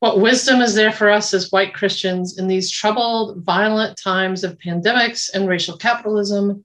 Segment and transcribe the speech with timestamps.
[0.00, 4.56] What wisdom is there for us as white Christians in these troubled, violent times of
[4.58, 6.64] pandemics and racial capitalism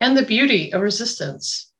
[0.00, 1.70] and the beauty of resistance?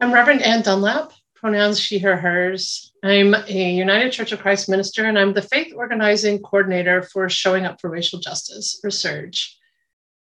[0.00, 2.92] I'm Reverend Anne Dunlap, pronouns she, her, hers.
[3.02, 7.66] I'm a United Church of Christ minister, and I'm the faith organizing coordinator for Showing
[7.66, 9.56] Up for Racial Justice, or SURJ.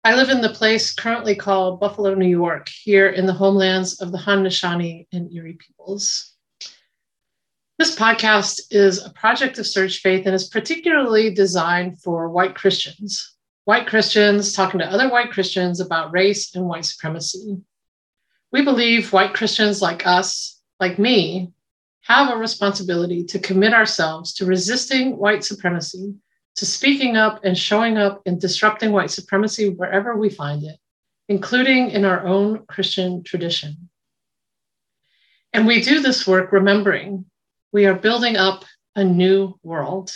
[0.04, 4.12] I live in the place currently called Buffalo, New York, here in the homelands of
[4.12, 6.36] the Haudenosaunee and Erie peoples.
[7.80, 13.36] This podcast is a project of SURJ Faith and is particularly designed for white Christians,
[13.64, 17.56] white Christians talking to other white Christians about race and white supremacy.
[18.52, 21.52] We believe white Christians like us, like me,
[22.02, 26.12] have a responsibility to commit ourselves to resisting white supremacy,
[26.56, 30.76] to speaking up and showing up and disrupting white supremacy wherever we find it,
[31.30, 33.88] including in our own Christian tradition.
[35.54, 37.24] And we do this work remembering
[37.72, 38.64] we are building up
[38.96, 40.12] a new world.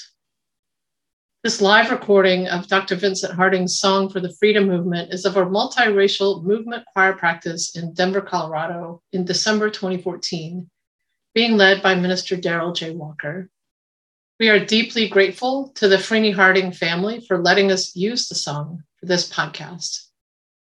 [1.44, 2.96] This live recording of Dr.
[2.96, 7.92] Vincent Harding's Song for the Freedom Movement is of a multiracial movement choir practice in
[7.92, 10.68] Denver, Colorado in December 2014,
[11.34, 12.90] being led by Minister Darrell J.
[12.90, 13.48] Walker.
[14.40, 18.82] We are deeply grateful to the Freeney Harding family for letting us use the song
[18.98, 20.08] for this podcast.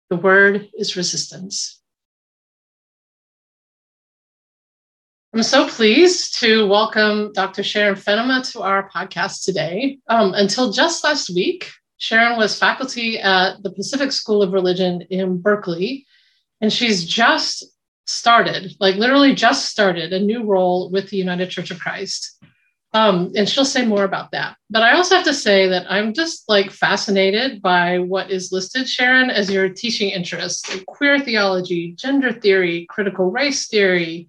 [0.09, 1.81] The word is resistance.
[5.35, 7.63] I'm so pleased to welcome Dr.
[7.63, 9.97] Sharon Fennema to our podcast today.
[10.07, 15.41] Um, until just last week, Sharon was faculty at the Pacific School of Religion in
[15.41, 16.05] Berkeley,
[16.61, 17.65] and she's just
[18.05, 22.39] started, like literally just started, a new role with the United Church of Christ.
[22.93, 24.55] Um, and she'll say more about that.
[24.69, 28.87] But I also have to say that I'm just like fascinated by what is listed,
[28.87, 34.27] Sharon, as your teaching interests like queer theology, gender theory, critical race theory,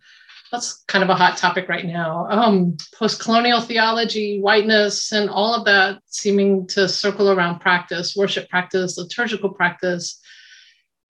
[0.55, 2.29] that's kind of a hot topic right now.
[2.31, 8.49] Um, Post colonial theology, whiteness, and all of that seeming to circle around practice, worship
[8.49, 10.21] practice, liturgical practice.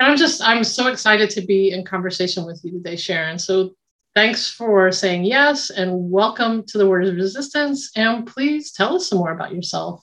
[0.01, 3.39] And I'm just, I'm so excited to be in conversation with you today, Sharon.
[3.39, 3.75] So
[4.15, 7.91] thanks for saying yes and welcome to the Word of Resistance.
[7.97, 10.03] And please tell us some more about yourself.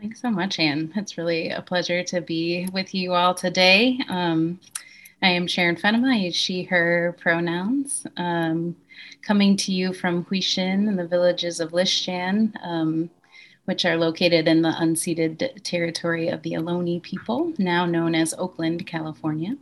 [0.00, 0.92] Thanks so much, Anne.
[0.94, 3.98] It's really a pleasure to be with you all today.
[4.08, 4.60] Um,
[5.22, 6.12] I am Sharon Fennema.
[6.12, 8.04] I use she, her pronouns.
[8.16, 8.74] Um,
[9.22, 13.08] coming to you from Huichin in the villages of Lisjan, um,
[13.66, 18.84] which are located in the unceded territory of the Ohlone people, now known as Oakland,
[18.84, 19.56] California.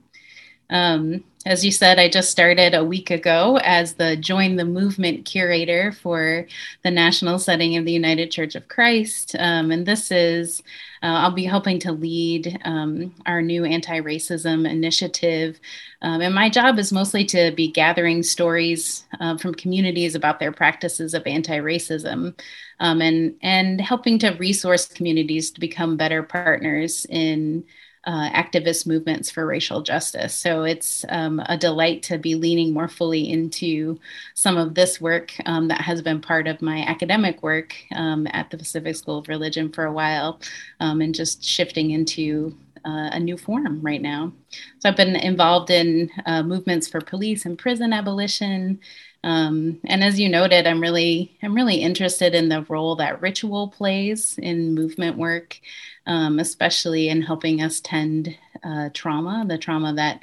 [0.70, 5.24] Um, as you said, I just started a week ago as the Join the Movement
[5.24, 6.46] curator for
[6.82, 9.34] the national setting of the United Church of Christ.
[9.38, 10.62] Um, and this is,
[11.02, 15.58] uh, I'll be helping to lead um, our new anti racism initiative.
[16.02, 20.52] Um, and my job is mostly to be gathering stories uh, from communities about their
[20.52, 22.38] practices of anti racism
[22.80, 27.64] um, and, and helping to resource communities to become better partners in
[28.04, 30.34] uh, activist movements for racial justice.
[30.34, 33.98] So it's um, a delight to be leaning more fully into
[34.34, 38.50] some of this work um, that has been part of my academic work um, at
[38.50, 40.40] the Pacific School of Religion for a while
[40.80, 44.32] um, and just shifting into uh, a new form right now.
[44.78, 48.80] So I've been involved in uh, movements for police and prison abolition.
[49.22, 53.68] Um, and as you noted, I'm really I'm really interested in the role that ritual
[53.68, 55.60] plays in movement work
[56.06, 60.20] um, especially in helping us tend uh, trauma, the trauma that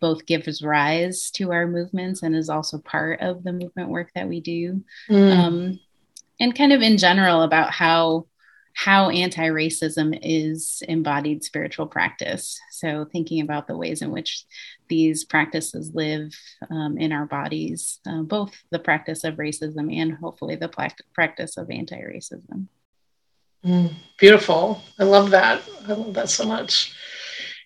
[0.00, 4.28] both gives rise to our movements and is also part of the movement work that
[4.28, 4.84] we do.
[5.08, 5.36] Mm.
[5.36, 5.80] Um,
[6.40, 8.26] and kind of in general about how
[8.76, 14.44] how anti-racism is embodied spiritual practice so thinking about the ways in which
[14.88, 16.34] these practices live
[16.70, 21.70] um, in our bodies uh, both the practice of racism and hopefully the practice of
[21.70, 22.68] anti-racism
[23.64, 24.82] Mm, beautiful.
[24.98, 25.62] I love that.
[25.88, 26.94] I love that so much.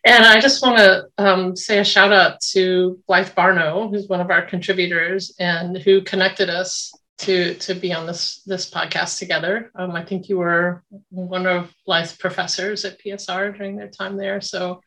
[0.04, 4.20] And I just want to um, say a shout out to Blythe Barno, who's one
[4.20, 9.72] of our contributors and who connected us to to be on this this podcast together.
[9.74, 14.40] Um, I think you were one of Blythe's professors at PSR during their time there.
[14.40, 14.80] So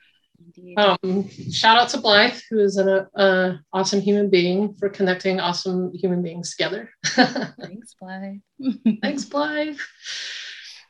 [0.78, 5.92] um, shout out to Blythe, who is an a, awesome human being for connecting awesome
[5.94, 6.90] human beings together.
[7.06, 8.40] Thanks, Blythe.
[9.02, 9.78] Thanks, Blythe.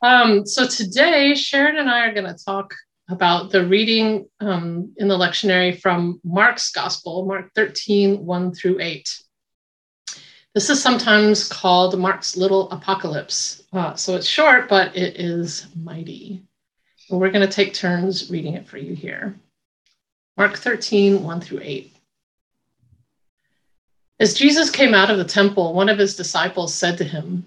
[0.02, 2.74] Um, so today, Sharon and I are going to talk
[3.10, 9.10] about the reading um, in the lectionary from Mark's Gospel, Mark 13, 1 through 8.
[10.54, 13.64] This is sometimes called Mark's Little Apocalypse.
[13.72, 16.44] Uh, so it's short, but it is mighty.
[17.12, 19.36] And we're going to take turns reading it for you here.
[20.38, 21.94] Mark 13, 1 through 8.
[24.22, 27.46] As Jesus came out of the temple, one of his disciples said to him,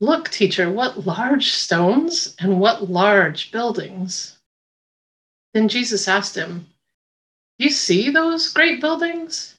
[0.00, 4.38] Look, teacher, what large stones and what large buildings.
[5.52, 6.66] Then Jesus asked him,
[7.58, 9.56] Do you see those great buildings?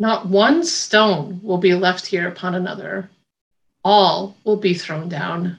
[0.00, 3.08] Not one stone will be left here upon another.
[3.84, 5.58] All will be thrown down.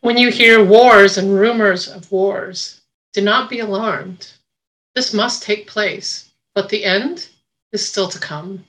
[0.00, 2.80] When you hear wars and rumors of wars,
[3.12, 4.32] do not be alarmed.
[4.94, 7.28] This must take place, but the end
[7.72, 8.64] is still to come.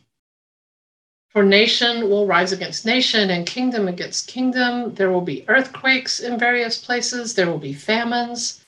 [1.30, 4.96] For nation will rise against nation and kingdom against kingdom.
[4.96, 7.36] There will be earthquakes in various places.
[7.36, 8.66] There will be famines.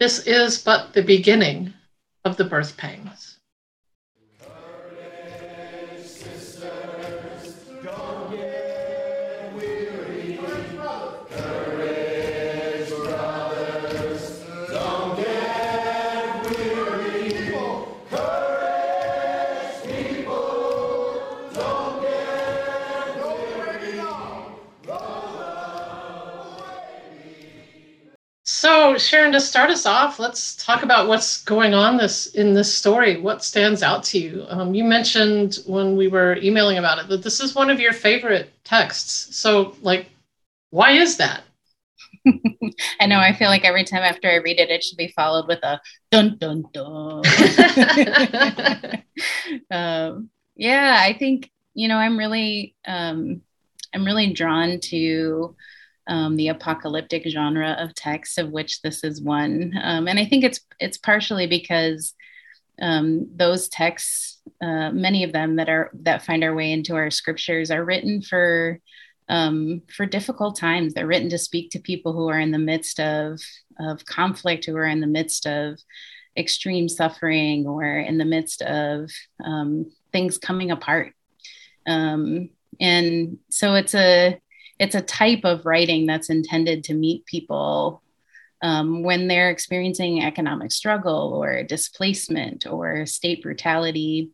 [0.00, 1.72] This is but the beginning
[2.24, 3.33] of the birth pangs.
[28.84, 32.72] So, Sharon, to start us off, let's talk about what's going on this in this
[32.74, 33.18] story.
[33.18, 34.44] What stands out to you?
[34.50, 37.94] Um, you mentioned when we were emailing about it that this is one of your
[37.94, 39.34] favorite texts.
[39.38, 40.10] So, like,
[40.68, 41.44] why is that?
[43.00, 43.20] I know.
[43.20, 45.80] I feel like every time after I read it, it should be followed with a
[46.10, 47.22] dun dun dun.
[49.70, 53.40] um, yeah, I think you know I'm really um,
[53.94, 55.56] I'm really drawn to
[56.06, 59.72] um, the apocalyptic genre of texts, of which this is one.
[59.82, 62.14] Um, and I think it's it's partially because
[62.80, 67.10] um, those texts, uh, many of them that are that find our way into our
[67.10, 68.80] scriptures, are written for
[69.28, 70.92] um, for difficult times.
[70.92, 73.40] They're written to speak to people who are in the midst of
[73.78, 75.78] of conflict, who are in the midst of
[76.36, 79.10] extreme suffering, or in the midst of
[79.42, 81.14] um, things coming apart.
[81.86, 84.40] Um, and so it's a
[84.78, 88.02] it's a type of writing that's intended to meet people
[88.62, 94.30] um, when they're experiencing economic struggle or displacement or state brutality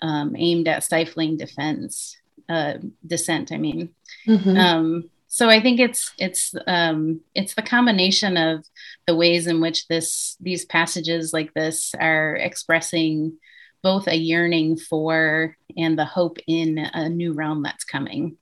[0.00, 2.16] um, aimed at stifling defense
[2.48, 2.74] uh,
[3.06, 3.52] dissent.
[3.52, 3.90] I mean,
[4.26, 4.56] mm-hmm.
[4.56, 8.64] um, so I think it's it's um, it's the combination of
[9.06, 13.38] the ways in which this these passages like this are expressing
[13.82, 18.36] both a yearning for and the hope in a new realm that's coming.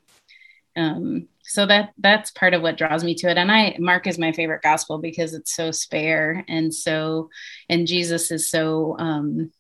[0.77, 4.19] Um, so that that's part of what draws me to it and i mark is
[4.19, 7.29] my favorite gospel because it's so spare and so
[7.69, 9.51] and jesus is so um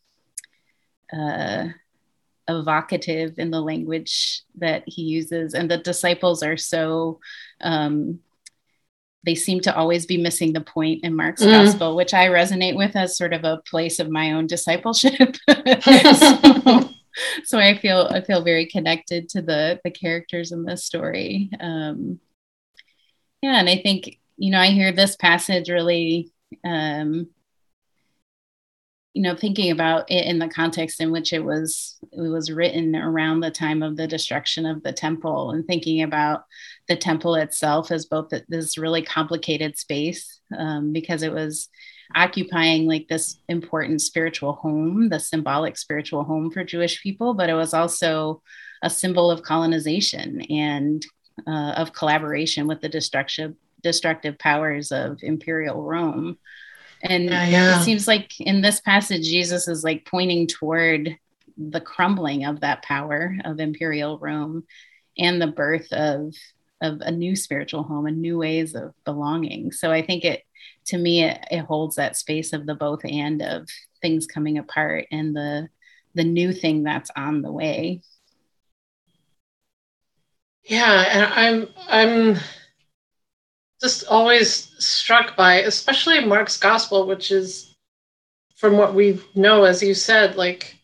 [1.12, 1.66] uh
[2.48, 7.20] evocative in the language that he uses and the disciples are so
[7.60, 8.20] um
[9.24, 11.52] they seem to always be missing the point in Mark's mm.
[11.52, 15.36] gospel, which I resonate with as sort of a place of my own discipleship.
[15.46, 16.90] so,
[17.44, 21.50] so I feel I feel very connected to the the characters in this story.
[21.60, 22.20] Um,
[23.42, 26.32] yeah, and I think you know I hear this passage really,
[26.64, 27.28] um,
[29.14, 32.96] you know, thinking about it in the context in which it was it was written
[32.96, 36.44] around the time of the destruction of the temple, and thinking about
[36.88, 41.68] the temple itself as both this really complicated space um, because it was
[42.14, 47.54] occupying like this important spiritual home, the symbolic spiritual home for Jewish people, but it
[47.54, 48.42] was also
[48.82, 51.04] a symbol of colonization and
[51.46, 56.38] uh, of collaboration with the destructive destructive powers of imperial Rome.
[57.02, 57.80] And yeah, yeah.
[57.80, 61.16] it seems like in this passage, Jesus is like pointing toward
[61.56, 64.64] the crumbling of that power of imperial Rome
[65.18, 66.34] and the birth of
[66.80, 69.70] of a new spiritual home and new ways of belonging.
[69.70, 70.42] So I think it
[70.86, 73.68] to me it, it holds that space of the both and of
[74.00, 75.68] things coming apart and the
[76.14, 78.02] the new thing that's on the way.
[80.64, 82.40] Yeah and i'm i'm
[83.82, 87.74] just always struck by, especially Mark's gospel, which is
[88.54, 90.76] from what we know, as you said, like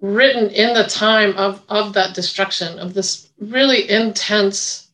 [0.00, 4.92] written in the time of, of that destruction, of this really intense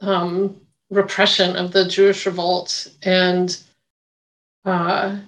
[0.00, 3.56] um, repression of the Jewish revolt and
[4.64, 5.18] uh,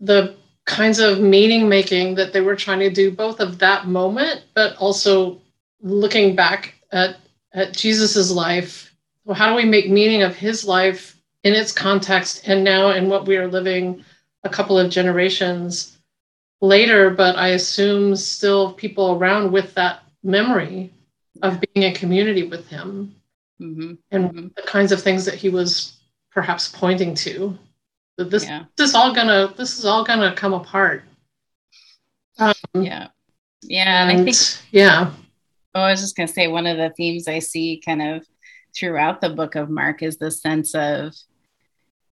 [0.00, 0.36] the
[0.66, 4.76] kinds of meaning making that they were trying to do, both of that moment, but
[4.76, 5.40] also
[5.80, 7.16] looking back at,
[7.52, 8.94] at Jesus's life.
[9.24, 13.08] Well, how do we make meaning of his life in its context and now in
[13.08, 14.04] what we are living
[14.44, 15.98] a couple of generations
[16.60, 20.90] later, but I assume still people around with that memory
[21.42, 23.14] of being in community with him
[23.60, 23.94] mm-hmm.
[24.10, 24.46] and mm-hmm.
[24.56, 25.98] the kinds of things that he was
[26.30, 27.56] perhaps pointing to.
[28.16, 28.64] That this, yeah.
[28.76, 31.02] this is all gonna this is all gonna come apart.
[32.38, 33.08] Um, yeah,
[33.62, 34.36] yeah, and, and I think
[34.70, 35.10] yeah.
[35.74, 38.26] Oh, I was just gonna say one of the themes I see kind of
[38.76, 41.12] throughout the book of Mark is the sense of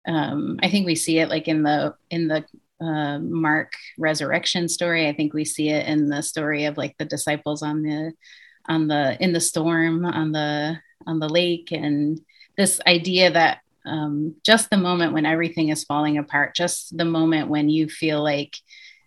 [0.07, 2.45] um, I think we see it like in the in the
[2.80, 5.09] uh, Mark resurrection story.
[5.09, 8.12] I think we see it in the story of like the disciples on the
[8.68, 12.21] on the in the storm on the on the lake and
[12.57, 17.49] this idea that um, just the moment when everything is falling apart, just the moment
[17.49, 18.57] when you feel like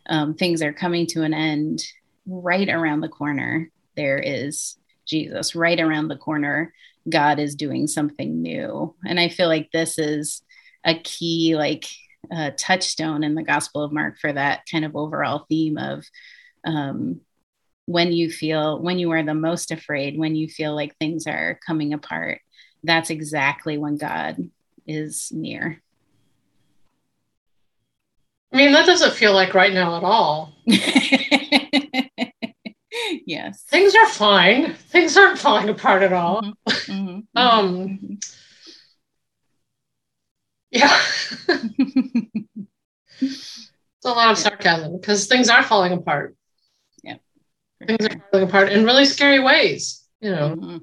[0.07, 1.83] um, things are coming to an end,
[2.25, 5.55] right around the corner, there is Jesus.
[5.55, 6.73] Right around the corner,
[7.07, 8.95] God is doing something new.
[9.05, 10.41] And I feel like this is
[10.83, 11.85] a key, like,
[12.33, 16.05] uh, touchstone in the Gospel of Mark for that kind of overall theme of
[16.65, 17.21] um,
[17.91, 21.59] when you feel, when you are the most afraid, when you feel like things are
[21.65, 22.41] coming apart,
[22.83, 24.49] that's exactly when God
[24.87, 25.81] is near.
[28.53, 30.53] I mean, that doesn't feel like right now at all.
[33.25, 33.63] yes.
[33.63, 34.73] Things are fine.
[34.73, 36.41] Things aren't falling apart at all.
[36.67, 36.91] Mm-hmm.
[36.91, 37.19] Mm-hmm.
[37.37, 38.13] um, mm-hmm.
[40.71, 40.99] Yeah.
[43.21, 46.35] it's a lot of sarcasm because things are falling apart.
[47.87, 50.07] Things are falling apart in really scary ways.
[50.19, 50.77] You know, mm-hmm.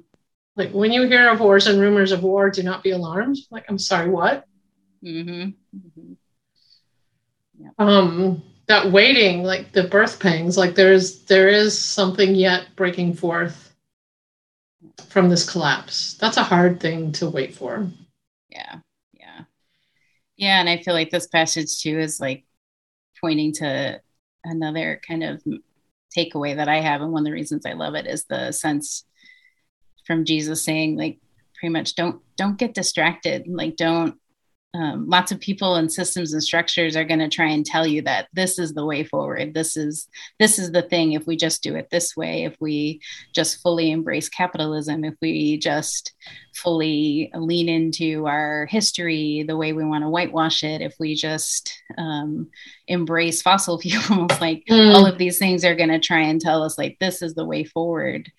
[0.55, 3.37] like when you hear of wars and rumors of war, do not be alarmed.
[3.51, 4.45] Like, I'm sorry, what?
[5.03, 5.77] Mm-hmm.
[5.77, 6.13] Mm-hmm.
[7.59, 7.69] Yeah.
[7.77, 13.73] Um, that waiting, like the birth pangs, like there's there is something yet breaking forth
[15.07, 16.15] from this collapse.
[16.15, 17.89] That's a hard thing to wait for.
[18.49, 18.75] Yeah,
[19.13, 19.41] yeah.
[20.37, 22.45] Yeah, and I feel like this passage too is like
[23.19, 24.01] pointing to
[24.43, 25.41] another kind of
[26.15, 29.05] takeaway that I have, and one of the reasons I love it is the sense
[30.05, 31.19] from Jesus saying like
[31.59, 34.15] pretty much don't don't get distracted, like don't
[34.75, 38.03] um, lots of people and systems and structures are going to try and tell you
[38.03, 39.55] that this is the way forward.
[39.55, 40.07] This is
[40.37, 41.13] this is the thing.
[41.13, 43.01] If we just do it this way if we
[43.33, 46.13] just fully embrace capitalism if we just
[46.53, 51.81] fully lean into our history the way we want to whitewash it if we just
[51.97, 52.49] um,
[52.87, 54.93] embrace fossil fuels like mm.
[54.93, 57.45] all of these things are going to try and tell us like this is the
[57.45, 58.31] way forward.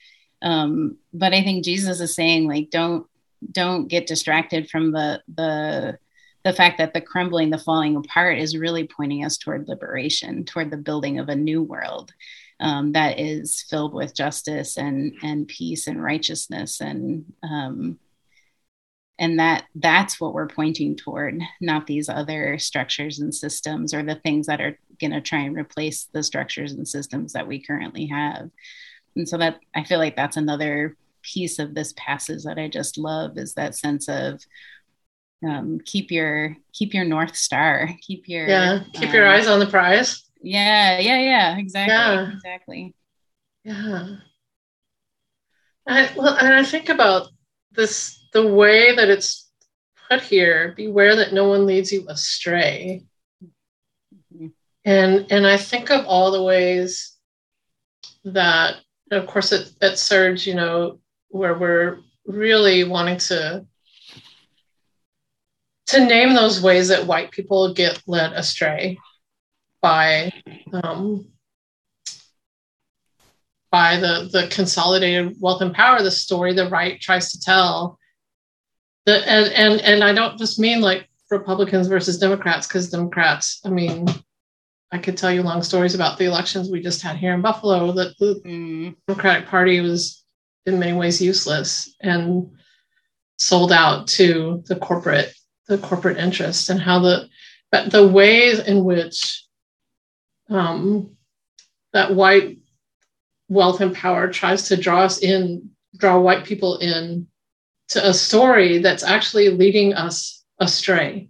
[0.43, 3.07] Um, but i think jesus is saying like don't
[3.53, 5.99] don't get distracted from the the
[6.45, 10.71] the fact that the crumbling, the falling apart is really pointing us toward liberation, toward
[10.71, 12.13] the building of a new world
[12.61, 17.99] um, that is filled with justice and and peace and righteousness and um,
[19.21, 24.15] and that that's what we're pointing toward, not these other structures and systems or the
[24.15, 28.07] things that are going to try and replace the structures and systems that we currently
[28.07, 28.51] have.
[29.15, 32.97] And so that I feel like that's another piece of this passage that I just
[32.97, 34.43] love is that sense of
[35.47, 39.59] um, keep your keep your north star keep your yeah keep um, your eyes on
[39.59, 42.33] the prize yeah yeah yeah exactly yeah.
[42.33, 42.95] exactly
[43.65, 44.07] yeah
[45.87, 47.29] I, well, and I think about
[47.73, 49.51] this the way that it's
[50.09, 53.05] put here beware that no one leads you astray
[53.43, 54.49] mm-hmm.
[54.85, 57.17] and and I think of all the ways
[58.25, 58.77] that
[59.11, 63.67] of course at, at SURJ you know where we're really wanting to
[65.91, 68.99] to name those ways that white people get led astray
[69.83, 70.33] by
[70.73, 71.27] um,
[73.71, 77.99] by the the consolidated wealth and power, the story the right tries to tell.
[79.07, 83.71] The, and and and I don't just mean like Republicans versus Democrats, because Democrats, I
[83.71, 84.07] mean,
[84.93, 87.93] I could tell you long stories about the elections we just had here in Buffalo
[87.93, 88.95] that the mm.
[89.09, 90.25] Democratic Party was
[90.67, 92.51] in many ways useless and
[93.39, 95.33] sold out to the corporate
[95.71, 97.29] the corporate interest and how the
[97.71, 99.45] but the ways in which
[100.51, 101.17] um,
[101.93, 102.59] that white
[103.49, 107.29] wealth and power tries to draw us in, draw white people in
[107.89, 111.29] to a story that's actually leading us astray.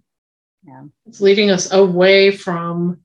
[0.67, 0.85] Yeah.
[1.07, 3.01] It's leading us away from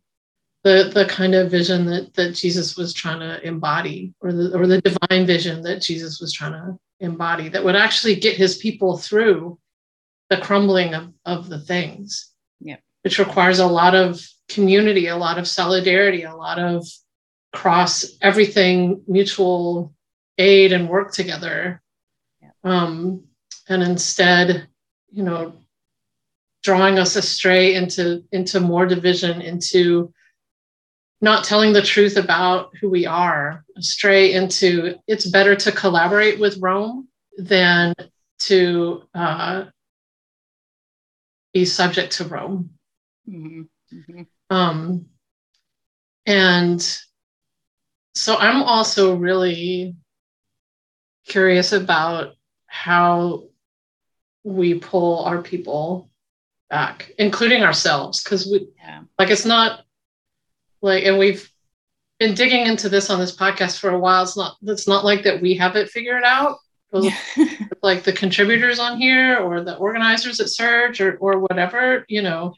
[0.63, 4.65] the the kind of vision that that Jesus was trying to embody, or the or
[4.67, 8.97] the divine vision that Jesus was trying to embody, that would actually get his people
[8.97, 9.59] through
[10.29, 12.31] the crumbling of, of the things.
[12.59, 12.77] Yeah.
[13.03, 16.87] Which requires a lot of community, a lot of solidarity, a lot of
[17.53, 19.93] cross everything mutual
[20.37, 21.81] aid and work together.
[22.41, 22.49] Yeah.
[22.63, 23.25] Um,
[23.69, 24.67] and instead,
[25.11, 25.53] you know,
[26.63, 30.11] drawing us astray into into more division, into
[31.21, 36.57] not telling the truth about who we are, astray into it's better to collaborate with
[36.59, 37.93] Rome than
[38.39, 39.65] to uh,
[41.55, 42.69] be subject to Rome.
[43.27, 43.61] Mm-hmm.
[43.97, 44.21] Mm-hmm.
[44.55, 45.05] Um,
[46.25, 46.81] and
[48.13, 49.95] so I'm also really
[51.25, 52.33] curious about
[52.67, 53.45] how
[54.43, 56.09] we pull our people
[56.69, 59.03] back, including ourselves, because we Yeah.
[59.17, 59.85] like it's not
[60.81, 61.49] like and we've
[62.19, 64.23] been digging into this on this podcast for a while.
[64.23, 66.57] It's not it's not like that we have it figured out.
[67.35, 67.47] Those-
[67.83, 72.53] like the contributors on here or the organizers at SURJ or or whatever, you know,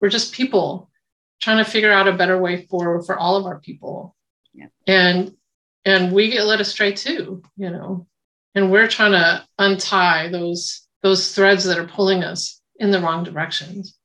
[0.00, 0.90] we're just people
[1.40, 4.16] trying to figure out a better way forward for all of our people.
[4.54, 4.66] Yeah.
[4.86, 5.32] And
[5.84, 8.06] and we get led astray too, you know.
[8.54, 13.24] And we're trying to untie those those threads that are pulling us in the wrong
[13.24, 13.96] directions.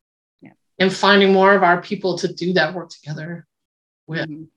[0.41, 0.53] Yeah.
[0.79, 3.45] And finding more of our people to do that work together
[4.07, 4.27] with.
[4.29, 4.47] Mhm.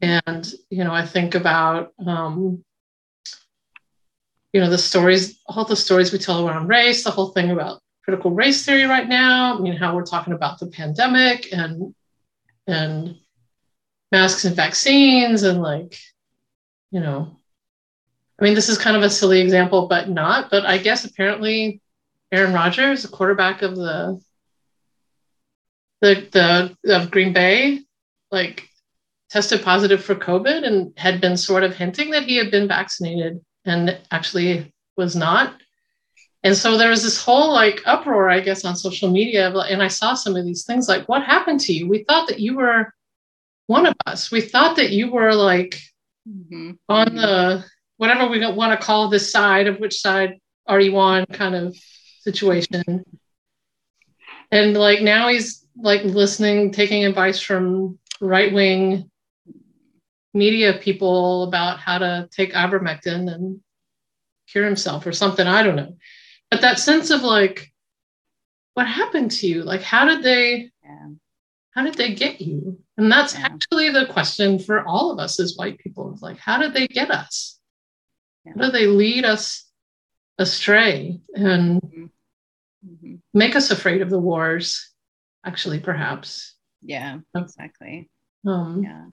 [0.00, 2.64] And, you know, I think about, um,
[4.52, 7.80] you know, the stories, all the stories we tell around race, the whole thing about
[8.04, 9.56] critical race theory right now.
[9.56, 11.94] I mean, how we're talking about the pandemic and,
[12.66, 13.16] and
[14.10, 15.98] masks and vaccines and like,
[16.90, 17.38] you know,
[18.38, 21.80] I mean, this is kind of a silly example, but not, but I guess apparently
[22.30, 24.20] Aaron Rodgers, the quarterback of the,
[26.00, 27.80] the, the, of Green Bay,
[28.30, 28.68] like
[29.30, 33.40] tested positive for COVID and had been sort of hinting that he had been vaccinated
[33.64, 35.54] and actually was not.
[36.44, 39.50] And so there was this whole like uproar, I guess, on social media.
[39.50, 41.88] And I saw some of these things like, what happened to you?
[41.88, 42.92] We thought that you were
[43.66, 44.30] one of us.
[44.30, 45.80] We thought that you were like
[46.28, 46.78] Mhm.
[46.88, 47.64] on the
[47.96, 51.76] whatever we want to call this side of which side are you on kind of
[52.20, 53.04] situation.
[54.50, 59.10] And like now he's like listening, taking advice from right wing
[60.34, 63.60] media people about how to take ivermectin and
[64.48, 65.46] cure himself or something.
[65.46, 65.96] I don't know.
[66.50, 67.72] But that sense of like,
[68.74, 69.62] what happened to you?
[69.62, 71.08] Like, how did they, Yeah.
[71.74, 72.82] how did they get you?
[72.96, 73.46] And that's Yeah.
[73.46, 76.16] actually the question for all of us as white people.
[76.20, 77.58] Like, how did they get us?
[78.44, 78.52] Yeah.
[78.56, 79.70] How do they lead us
[80.38, 81.80] astray and
[82.84, 83.20] Mhm.
[83.34, 84.90] make us afraid of the wars?
[85.44, 86.54] Actually, perhaps.
[86.82, 88.10] Yeah, exactly.
[88.46, 89.06] Um, Yeah.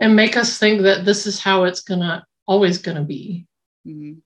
[0.00, 3.46] And make us think that this is how it's gonna always gonna be
[3.86, 4.20] Mhm.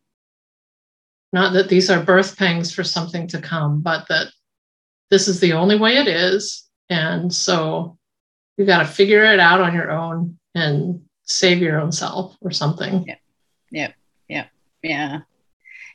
[1.32, 4.28] not that these are birth pangs for something to come but that
[5.10, 7.98] this is the only way it is and so
[8.56, 12.50] you got to figure it out on your own and save your own self or
[12.50, 13.04] something
[13.70, 13.92] Yeah.
[14.28, 14.46] Yeah.
[14.82, 15.20] Yeah.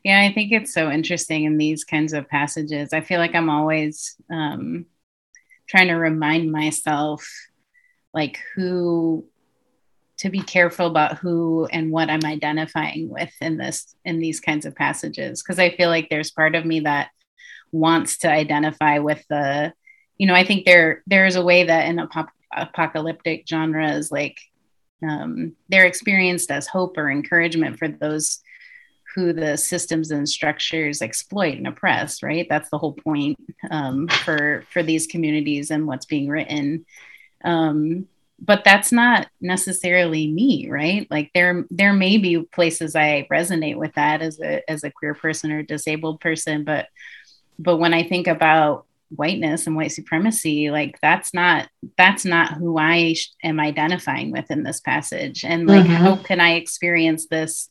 [0.03, 2.93] Yeah, I think it's so interesting in these kinds of passages.
[2.93, 4.85] I feel like I'm always um,
[5.67, 7.27] trying to remind myself,
[8.13, 9.25] like, who
[10.17, 14.65] to be careful about who and what I'm identifying with in this in these kinds
[14.65, 15.43] of passages.
[15.43, 17.09] Because I feel like there's part of me that
[17.71, 19.73] wants to identify with the
[20.17, 24.37] you know I think there there is a way that in apop- apocalyptic genres like
[25.03, 28.41] um, they're experienced as hope or encouragement for those
[29.13, 32.47] who the systems and structures exploit and oppress right?
[32.49, 33.37] That's the whole point
[33.69, 36.85] um, for for these communities and what's being written.
[37.43, 38.07] Um,
[38.39, 43.93] but that's not necessarily me right like there there may be places i resonate with
[43.95, 46.87] that as a as a queer person or disabled person but
[47.57, 52.77] but when i think about whiteness and white supremacy like that's not that's not who
[52.77, 55.95] i sh- am identifying with in this passage and like Mhm.
[55.95, 57.69] how can i experience this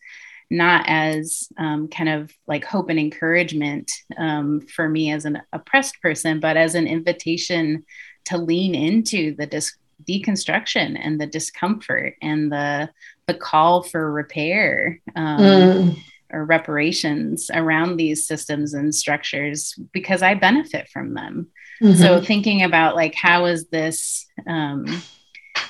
[0.51, 6.01] not as um, kind of like hope and encouragement um, for me as an oppressed
[6.01, 7.85] person but as an invitation
[8.27, 12.91] to lean into the dis- deconstruction and the discomfort and the
[13.27, 15.97] the call for repair um, Mm,
[16.33, 21.49] or reparations around these systems and structures because I benefit from them.
[21.83, 21.97] mhm.
[21.97, 25.03] So thinking about like how is this um,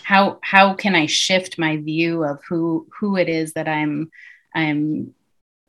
[0.03, 4.11] how how can I shift my view of who who it is that I'm
[4.55, 5.15] I'm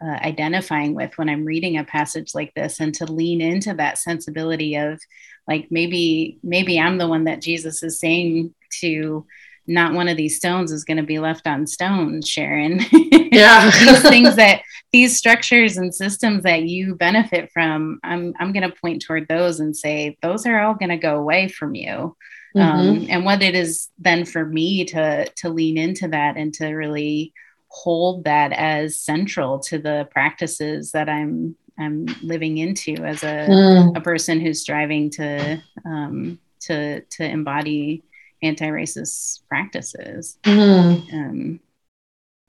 [0.04, 3.98] uh, identifying with when I'm reading a passage like this, and to lean into that
[3.98, 5.00] sensibility of
[5.48, 9.26] like maybe maybe I'm the one that Jesus is saying to
[9.68, 12.82] not one of these stones is going to be left on stone, Sharon.
[13.32, 13.70] Yeah.
[13.70, 14.62] these things that
[14.94, 19.60] these structures and systems that you benefit from, I'm I'm going to point toward those
[19.60, 22.16] and say those are all going to go away from you.
[22.56, 22.60] Mm-hmm.
[22.62, 26.68] Um, and what it is then for me to to lean into that and to
[26.70, 27.34] really
[27.68, 33.98] hold that as central to the practices that I'm I'm living into as a, mm.
[33.98, 38.04] a person who's striving to um, to to embody
[38.42, 40.38] anti-racist practices.
[40.44, 41.14] Mm.
[41.14, 41.60] Um,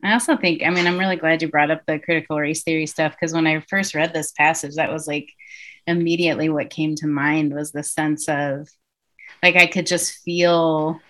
[0.04, 2.86] I also think, I mean, I'm really glad you brought up the critical race theory
[2.86, 5.32] stuff because when I first read this passage, that was like
[5.86, 8.68] immediately what came to mind was the sense of
[9.42, 11.00] like I could just feel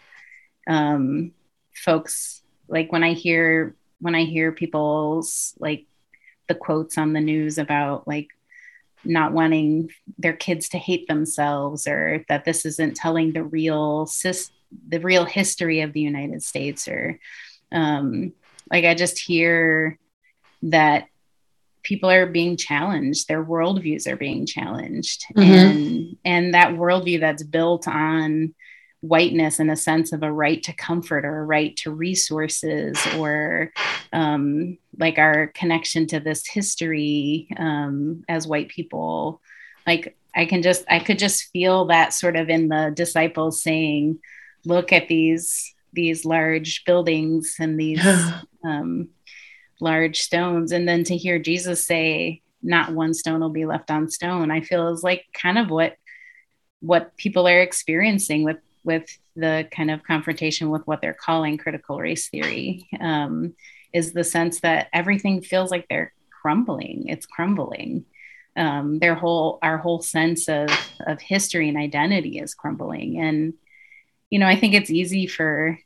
[0.69, 1.33] um,
[1.75, 5.87] folks like when I hear when I hear people's like
[6.49, 8.29] the quotes on the news about like
[9.05, 14.09] not wanting their kids to hate themselves or that this isn't telling the real
[14.89, 17.19] the real history of the United States or
[17.73, 18.33] um,
[18.71, 19.99] like I just hear
[20.63, 21.07] that
[21.83, 25.53] people are being challenged their worldviews are being challenged mm-hmm.
[25.53, 28.55] and and that worldview that's built on
[29.09, 33.73] whiteness and a sense of a right to comfort or a right to resources or
[34.13, 39.41] um, like our connection to this history um, as white people.
[39.87, 44.19] Like i can just i could just feel that sort of in the disciples saying
[44.65, 48.05] look at these these large buildings and these
[48.65, 49.09] um,
[49.81, 50.73] large stones.
[50.73, 54.61] And then to hear jesus say not one stone will be left on stone i
[54.61, 55.97] feel is like kind of what
[56.81, 61.99] what people are experiencing with with the kind of confrontation with what they're calling critical
[61.99, 63.55] race theory um,
[63.93, 68.05] is the sense that everything feels like they're crumbling it's crumbling
[68.57, 70.71] um, their whole our whole sense of
[71.07, 73.53] of history and identity is crumbling and
[74.31, 75.79] you know i think it's easy for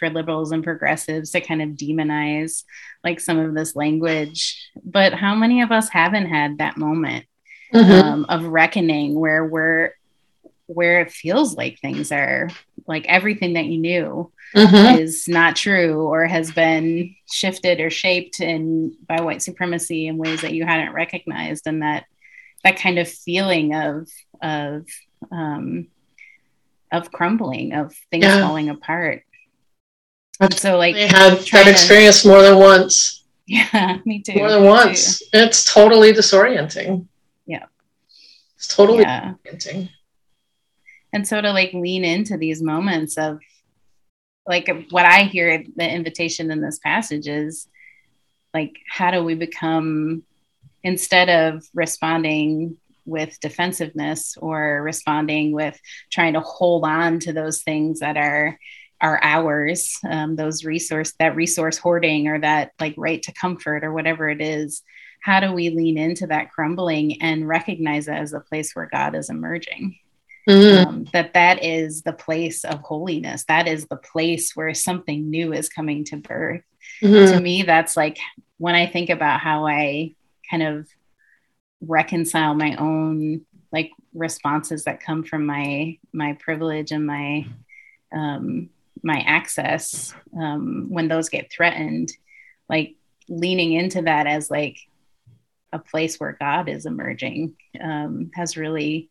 [0.00, 2.64] for liberals and progressives to kind of demonize
[3.04, 4.70] like some of this language.
[4.82, 7.26] But how many of us haven't had that moment
[7.72, 7.92] mm-hmm.
[7.92, 9.94] um, of reckoning where we're
[10.74, 12.48] where it feels like things are
[12.86, 14.98] like everything that you knew mm-hmm.
[15.00, 20.42] is not true or has been shifted or shaped in by white supremacy in ways
[20.42, 22.04] that you hadn't recognized and that
[22.62, 24.08] that kind of feeling of
[24.42, 24.86] of
[25.32, 25.88] um,
[26.92, 28.40] of crumbling of things yeah.
[28.40, 29.22] falling apart
[30.40, 32.28] I've so like I had that experience to...
[32.28, 33.24] more than once.
[33.46, 34.36] Yeah, me too.
[34.36, 35.18] More than once.
[35.18, 35.26] Too.
[35.34, 37.06] It's totally disorienting.
[37.46, 37.66] Yeah.
[38.56, 39.34] It's totally yeah.
[39.44, 39.90] disorienting.
[41.12, 43.40] And so to like lean into these moments of
[44.46, 47.68] like what I hear the invitation in this passage is
[48.54, 50.24] like how do we become
[50.82, 55.78] instead of responding with defensiveness or responding with
[56.10, 58.58] trying to hold on to those things that are
[59.00, 63.92] are ours um, those resource that resource hoarding or that like right to comfort or
[63.92, 64.82] whatever it is
[65.22, 69.14] how do we lean into that crumbling and recognize it as a place where god
[69.14, 69.98] is emerging
[70.48, 70.88] mm-hmm.
[70.88, 75.52] um, that that is the place of holiness that is the place where something new
[75.52, 76.62] is coming to birth
[77.02, 77.32] mm-hmm.
[77.32, 78.18] to me that's like
[78.58, 80.14] when i think about how i
[80.50, 80.86] kind of
[81.80, 87.46] reconcile my own like responses that come from my my privilege and my
[88.12, 88.70] um,
[89.02, 92.12] my access um, when those get threatened
[92.68, 92.96] like
[93.28, 94.76] leaning into that as like
[95.72, 99.09] a place where god is emerging um, has really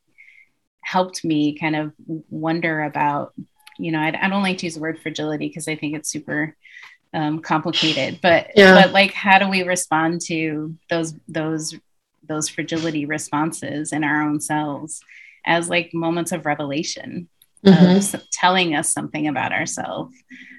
[0.81, 1.93] helped me kind of
[2.29, 3.33] wonder about
[3.77, 6.11] you know I, I don't like to use the word fragility because i think it's
[6.11, 6.55] super
[7.13, 8.75] um, complicated but yeah.
[8.75, 11.75] but like how do we respond to those those
[12.27, 15.01] those fragility responses in our own selves
[15.45, 17.27] as like moments of revelation
[17.65, 18.15] mm-hmm.
[18.15, 20.15] of telling us something about ourselves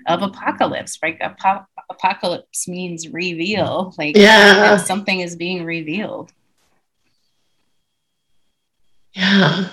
[0.08, 6.32] of apocalypse right Ap- apocalypse means reveal like yeah something is being revealed
[9.12, 9.68] yeah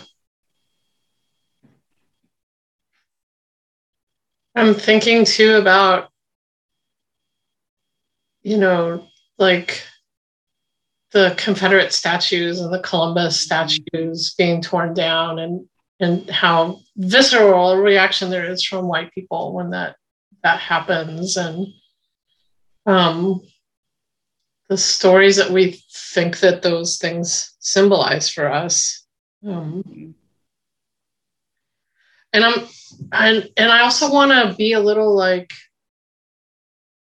[4.58, 6.10] i'm thinking too about
[8.42, 9.84] you know like
[11.12, 15.68] the confederate statues and the columbus statues being torn down and
[16.00, 19.96] and how visceral a reaction there is from white people when that
[20.44, 21.38] that happens.
[21.38, 21.68] And
[22.86, 23.42] um,
[24.70, 29.06] the stories that we think that those things symbolize for us
[29.46, 30.16] um,
[32.34, 32.68] and i'm
[33.12, 35.52] and and i also want to be a little like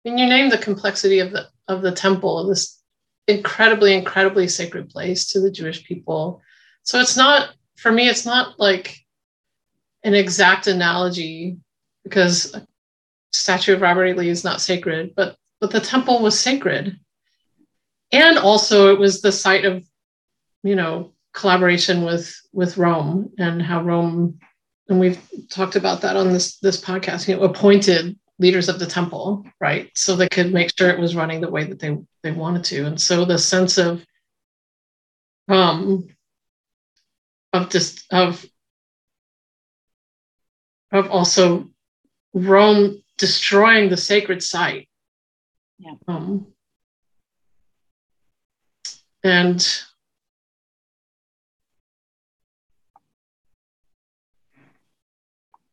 [0.05, 2.83] I mean, you name the complexity of the of the temple this
[3.29, 6.43] incredibly, incredibly sacred place to the Jewish people.
[6.83, 8.99] So it's not, for me, it's not like
[10.03, 11.59] an exact analogy
[12.03, 12.57] because
[13.33, 14.13] statue of Robert E.
[14.15, 16.99] Lee is not sacred, but but the temple was sacred.
[18.11, 19.85] And also it was the site of,
[20.65, 24.41] you know, collaboration with with Rome and how Rome,
[24.89, 28.87] and we've talked about that on this this podcast, you know, appointed leaders of the
[28.87, 29.91] temple, right?
[29.95, 32.87] So they could make sure it was running the way that they they wanted to.
[32.87, 34.05] And so the sense of
[35.49, 36.09] um
[37.53, 38.45] of just of
[40.91, 41.69] of also
[42.35, 44.89] Rome destroying the sacred site.
[45.79, 45.95] Yeah.
[46.09, 46.47] Um,
[49.23, 49.83] and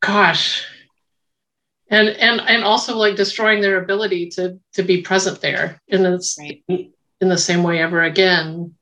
[0.01, 0.65] gosh,
[1.89, 6.37] and and and also like destroying their ability to to be present there in this
[6.39, 6.63] right.
[6.69, 8.75] in the same way ever again.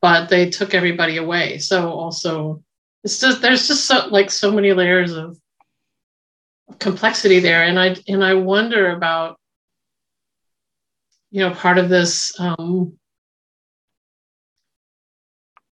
[0.00, 1.58] But they took everybody away.
[1.58, 2.62] So also,
[3.04, 5.38] it's just there's just so like so many layers of
[6.78, 9.38] complexity there and i and i wonder about
[11.30, 12.96] you know part of this um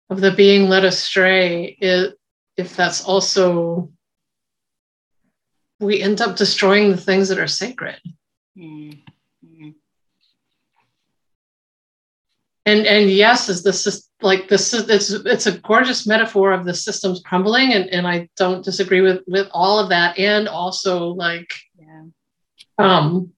[0.10, 2.14] of the being led astray is
[2.56, 3.90] if that's also
[5.80, 8.00] we end up destroying the things that are sacred
[8.58, 9.70] mm-hmm.
[12.66, 16.66] and and yes is this is like this is it's it's a gorgeous metaphor of
[16.66, 21.08] the systems crumbling and, and i don't disagree with with all of that and also
[21.08, 22.04] like yeah.
[22.78, 23.32] um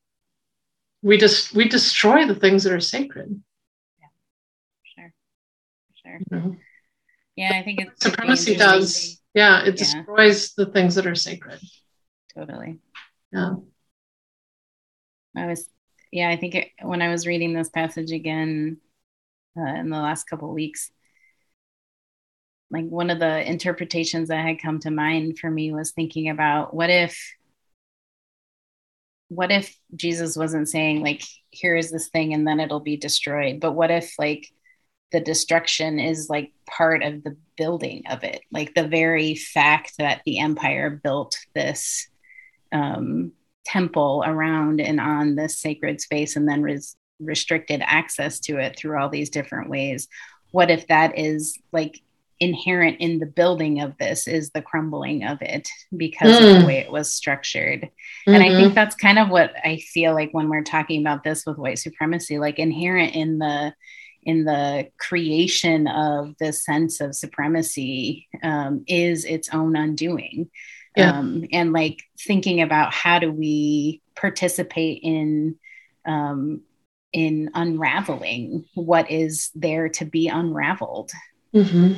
[1.01, 3.41] we just we destroy the things that are sacred
[3.99, 4.07] yeah
[4.83, 5.13] sure
[5.95, 6.53] sure mm-hmm.
[7.35, 9.71] yeah i think it's supremacy does yeah it yeah.
[9.71, 11.59] destroys the things that are sacred
[12.37, 12.79] totally
[13.33, 13.55] yeah
[15.35, 15.67] i was
[16.11, 18.77] yeah i think it, when i was reading this passage again
[19.57, 20.91] uh, in the last couple weeks.
[22.69, 26.73] Like one of the interpretations that had come to mind for me was thinking about
[26.73, 27.17] what if
[29.29, 33.59] what if Jesus wasn't saying like here is this thing and then it'll be destroyed
[33.59, 34.47] but what if like
[35.11, 40.21] the destruction is like part of the building of it like the very fact that
[40.25, 42.07] the empire built this
[42.71, 43.31] um,
[43.65, 48.97] temple around and on this sacred space and then res- restricted access to it through
[48.97, 50.07] all these different ways
[50.51, 51.99] what if that is like
[52.39, 56.37] inherent in the building of this is the crumbling of it because mm.
[56.37, 56.67] of the hmm.
[56.67, 58.33] way it was structured mm-hmm.
[58.33, 58.75] and i think mm-hmm.
[58.75, 62.37] that's kind of what i feel like when we're talking about this with white supremacy
[62.37, 63.73] like inherent in the
[64.23, 70.49] in the creation of this sense of supremacy um, is its own undoing
[70.97, 71.19] yeah.
[71.19, 75.57] um, and like thinking about how do we participate in
[76.05, 76.61] um,
[77.13, 81.11] in unraveling what is there to be unraveled.
[81.53, 81.93] Mm-hmm.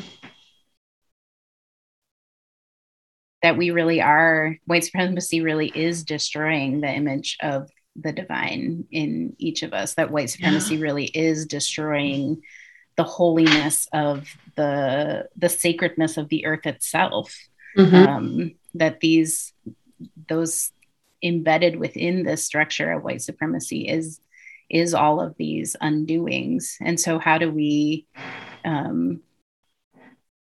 [3.42, 9.36] That we really are, white supremacy really is destroying the image of the divine in
[9.38, 10.82] each of us, that white supremacy yeah.
[10.82, 12.42] really is destroying
[12.98, 17.34] the holiness of the the sacredness of the earth itself.
[17.78, 17.96] Mm-hmm.
[17.96, 19.54] Um, that these
[20.28, 20.72] those
[21.22, 24.22] embedded within this structure of white supremacy is
[24.70, 28.06] is all of these undoings and so how do we
[28.64, 29.22] um,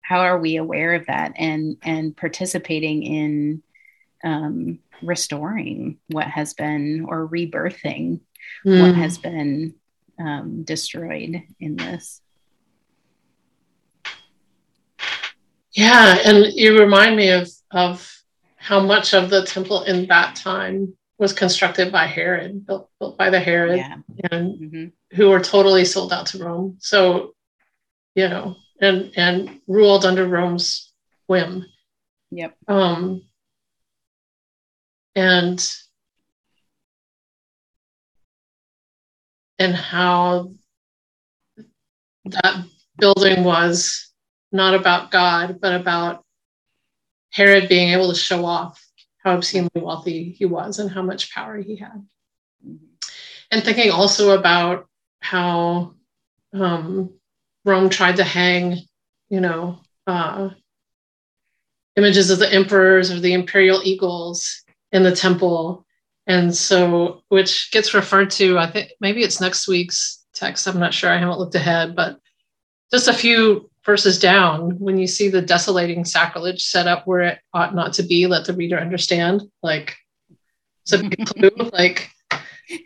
[0.02, 3.64] how are we aware of that and and participating in
[4.24, 8.20] um, restoring what has been or rebirthing
[8.66, 8.82] mm.
[8.82, 9.74] what has been
[10.20, 12.22] um, destroyed in this
[15.72, 18.24] yeah and you remind me of of
[18.56, 23.30] how much of the temple in that time was constructed by Herod, built, built by
[23.30, 23.98] the Herod, yeah.
[24.32, 25.16] and mm-hmm.
[25.16, 26.78] who were totally sold out to Rome.
[26.80, 27.34] So,
[28.16, 30.92] you know, and and ruled under Rome's
[31.28, 31.66] whim.
[32.32, 32.56] Yep.
[32.68, 33.24] Um,
[35.16, 35.76] and
[39.58, 40.52] and how
[42.26, 42.64] that
[42.98, 44.12] building was
[44.52, 46.24] not about God, but about
[47.32, 48.84] Herod being able to show off
[49.24, 52.06] how obscenely wealthy he was and how much power he had.
[52.66, 52.86] Mm-hmm.
[53.52, 54.88] And thinking also about
[55.22, 55.96] how
[56.54, 57.14] um,
[57.66, 58.80] Rome tried to hang,
[59.30, 60.50] you know, uh,
[61.96, 65.86] images of the emperors or the imperial eagles in the temple.
[66.28, 70.68] And so, which gets referred to, I think maybe it's next week's text.
[70.68, 71.12] I'm not sure.
[71.12, 72.20] I haven't looked ahead, but
[72.92, 77.40] just a few verses down, when you see the desolating sacrilege set up where it
[77.54, 79.44] ought not to be, let the reader understand.
[79.64, 79.96] Like,
[80.84, 81.70] it's a big clue.
[81.72, 82.12] Like,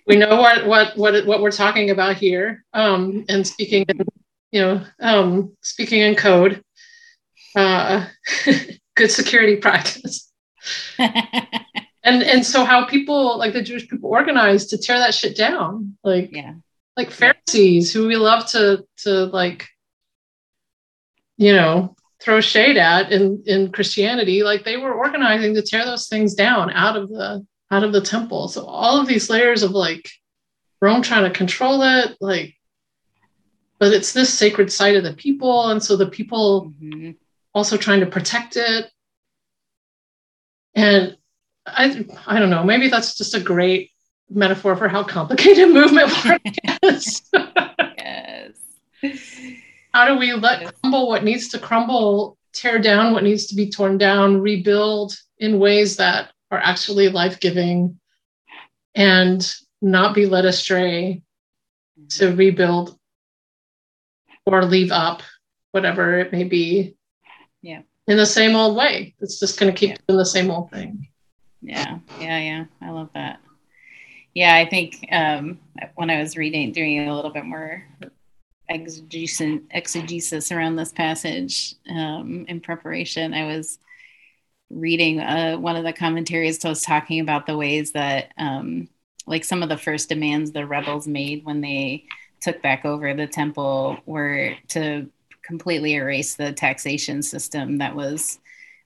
[0.07, 2.63] we know what what what what we're talking about here.
[2.73, 4.05] Um, and speaking, in,
[4.51, 6.63] you know, um, speaking in code,
[7.55, 8.07] uh,
[8.95, 10.31] good security practice.
[10.97, 15.97] and and so how people like the Jewish people organized to tear that shit down,
[16.03, 16.53] like yeah,
[16.95, 19.67] like Pharisees who we love to to like,
[21.37, 26.07] you know, throw shade at in in Christianity, like they were organizing to tear those
[26.07, 28.47] things down out of the out of the temple.
[28.47, 30.09] So all of these layers of like
[30.81, 32.55] Rome trying to control it, like,
[33.79, 37.11] but it's this sacred site of the people, and so the people mm-hmm.
[37.53, 38.89] also trying to protect it.
[40.75, 41.17] And
[41.65, 43.91] I I don't know, maybe that's just a great
[44.29, 46.41] metaphor for how complicated movement work
[46.83, 47.29] is.
[47.97, 48.53] yes.
[49.93, 53.69] How do we let crumble what needs to crumble, tear down what needs to be
[53.69, 57.99] torn down, rebuild in ways that are actually life giving,
[58.95, 61.21] and not be led astray
[62.09, 62.97] to rebuild
[64.45, 65.21] or leave up,
[65.71, 66.95] whatever it may be.
[67.61, 67.81] Yeah.
[68.07, 69.15] In the same old way.
[69.19, 69.97] It's just going to keep yeah.
[70.07, 71.07] doing the same old thing.
[71.61, 71.99] Yeah.
[72.19, 72.39] Yeah.
[72.39, 72.65] Yeah.
[72.81, 73.39] I love that.
[74.33, 74.55] Yeah.
[74.55, 75.59] I think um,
[75.95, 77.83] when I was reading, doing a little bit more
[78.69, 83.79] exegesis, around this passage um, in preparation, I was
[84.69, 88.87] reading uh, one of the commentaries was talking about the ways that um,
[89.27, 92.05] like some of the first demands the rebels made when they
[92.41, 95.09] took back over the temple were to
[95.43, 98.39] completely erase the taxation system that was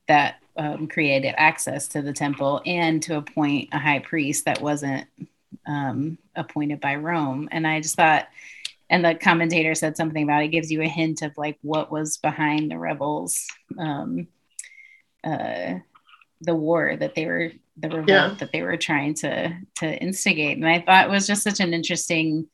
[0.07, 5.05] that um, created access to the temple and to appoint a high priest that wasn't
[5.67, 7.47] um, appointed by Rome.
[7.51, 8.27] And I just thought,
[8.89, 12.17] and the commentator said something about it gives you a hint of like what was
[12.17, 13.45] behind the rebels
[13.77, 14.27] um,
[15.23, 15.75] uh,
[16.41, 18.35] the war that they were the revolt yeah.
[18.39, 21.73] that they were trying to to instigate and i thought it was just such an
[21.73, 22.47] interesting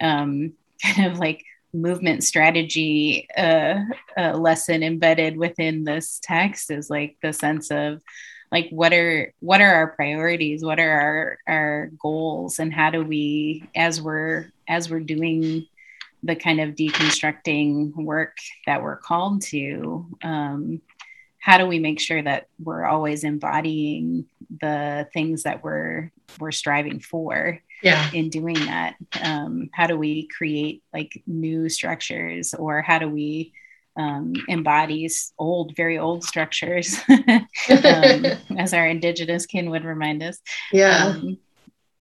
[0.00, 3.80] um, kind of like movement strategy uh,
[4.16, 8.02] uh, lesson embedded within this text is like the sense of
[8.50, 10.64] like what are what are our priorities?
[10.64, 12.58] What are our our goals?
[12.58, 15.66] And how do we as we're as we're doing
[16.22, 20.82] the kind of deconstructing work that we're called to um,
[21.38, 24.26] how do we make sure that we're always embodying
[24.60, 28.10] the things that we're we're striving for yeah.
[28.12, 28.96] in doing that?
[29.22, 32.54] Um, how do we create like new structures?
[32.54, 33.52] Or how do we
[33.98, 35.08] um, embody
[35.38, 37.44] old very old structures um,
[38.58, 40.38] as our indigenous kin would remind us.
[40.72, 41.06] Yeah.
[41.06, 41.38] Um,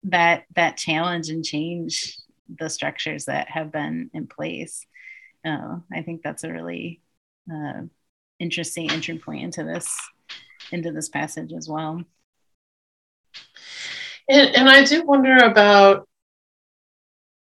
[0.03, 2.17] that that challenge and change
[2.59, 4.85] the structures that have been in place.
[5.43, 7.01] Uh, i think that's a really
[7.51, 7.81] uh,
[8.39, 9.95] interesting entry point into this
[10.71, 12.03] into this passage as well.
[14.29, 16.07] And, and I do wonder about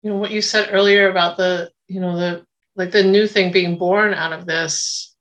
[0.02, 3.52] you know what you said earlier about the you know the like the new thing
[3.52, 5.16] being born out of this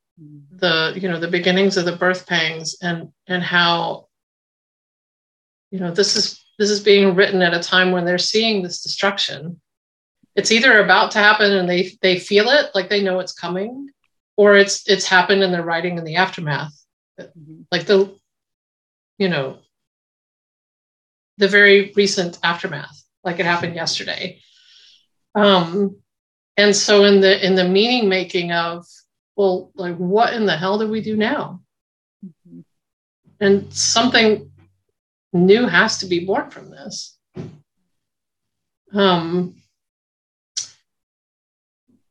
[0.56, 4.06] the you know the beginnings of the birth pangs and and how
[5.70, 8.82] you know this is this is being written at a time when they're seeing this
[8.82, 9.60] destruction.
[10.36, 13.90] It's either about to happen and they they feel it like they know it's coming
[14.36, 16.72] or it's it's happened and they're writing in the aftermath.
[17.20, 17.62] Mm-hmm.
[17.70, 18.16] like the
[19.18, 19.58] you know
[21.36, 24.40] the very recent aftermath like it happened yesterday.
[25.34, 25.96] Um
[26.56, 28.86] and so in the in the meaning making of
[29.36, 31.60] well like what in the hell do we do now
[32.24, 32.60] mm-hmm.
[33.40, 34.50] and something
[35.32, 37.18] new has to be born from this
[38.92, 39.54] um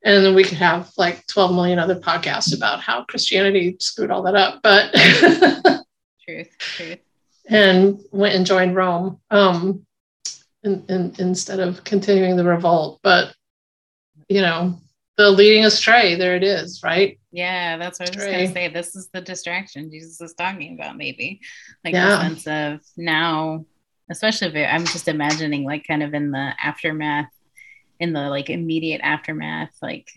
[0.03, 4.23] and then we could have like 12 million other podcasts about how Christianity screwed all
[4.23, 4.61] that up.
[4.63, 4.91] But
[6.25, 6.99] truth, truth.
[7.47, 9.85] And went and joined Rome um,
[10.63, 12.99] in, in, instead of continuing the revolt.
[13.03, 13.35] But,
[14.31, 14.79] you know,
[15.17, 17.19] the leading astray, there it is, right?
[17.31, 18.67] Yeah, that's what I was going to say.
[18.69, 21.41] This is the distraction Jesus is talking about, maybe.
[21.83, 22.07] Like yeah.
[22.07, 23.65] the sense of now,
[24.09, 27.29] especially if I'm just imagining, like, kind of in the aftermath
[28.01, 30.09] in the like immediate aftermath like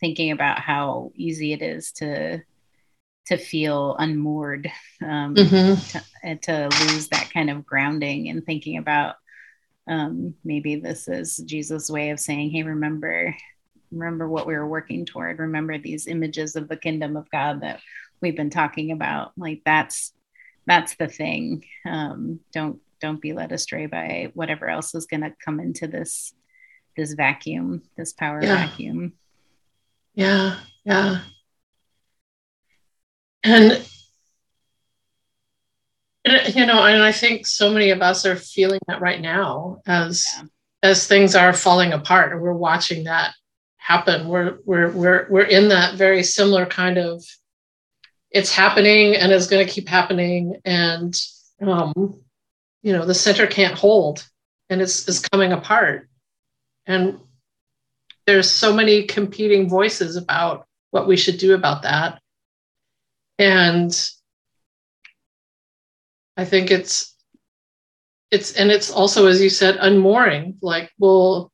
[0.00, 2.42] thinking about how easy it is to
[3.26, 5.98] to feel unmoored um, mm-hmm.
[6.24, 9.16] to, to, lose that kind of grounding and thinking about
[9.88, 13.34] um, maybe this is jesus way of saying hey remember
[13.90, 17.80] remember what we were working toward remember these images of the kingdom of god that
[18.20, 20.12] we've been talking about like that's
[20.66, 25.32] that's the thing um, don't don't be led astray by whatever else is going to
[25.44, 26.34] come into this
[26.98, 28.66] this vacuum, this power yeah.
[28.66, 29.12] vacuum.
[30.14, 31.20] Yeah, yeah.
[33.44, 33.87] And And,
[36.58, 40.26] you know, and I think so many of us are feeling that right now as
[40.36, 40.42] yeah.
[40.82, 43.32] as things are falling apart, and we're watching that
[43.76, 44.26] happen.
[44.26, 47.24] We're we're we're we're in that very similar kind of
[48.32, 51.14] it's happening and it's going to keep happening, and
[51.60, 52.20] um,
[52.82, 54.28] you know, the center can't hold,
[54.68, 56.08] and it's it's coming apart,
[56.86, 57.20] and
[58.26, 62.20] there's so many competing voices about what we should do about that,
[63.38, 64.10] and
[66.38, 67.16] I think it's
[68.30, 71.50] it's and it's also as you said unmooring like well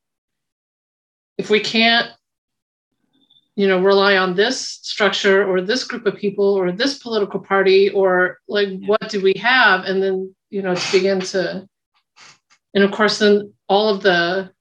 [1.37, 2.11] if we can't
[3.55, 7.89] you know rely on this structure or this group of people or this political party
[7.89, 11.67] or like what do we have and then you know to begin to
[12.75, 14.51] and of course then all of the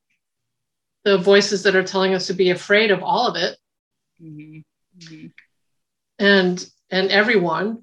[1.04, 3.58] the voices that are telling us to be afraid of all of it
[4.22, 4.60] mm-hmm.
[4.98, 5.26] Mm-hmm.
[6.18, 7.82] and and everyone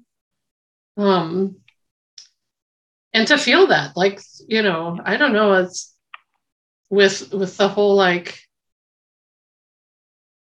[0.96, 1.61] um
[3.14, 5.94] and to feel that like you know i don't know it's
[6.90, 8.38] with with the whole like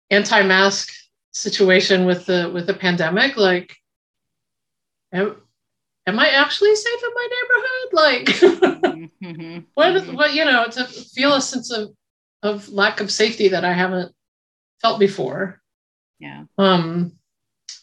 [0.09, 0.91] anti-mask
[1.31, 3.75] situation with the with the pandemic like
[5.13, 5.35] am,
[6.07, 8.25] am i actually safe in my neighborhood like
[9.21, 9.59] mm-hmm.
[9.75, 10.15] what mm-hmm.
[10.15, 11.91] what you know to feel a sense of
[12.41, 14.13] of lack of safety that i haven't
[14.81, 15.61] felt before
[16.19, 17.11] yeah um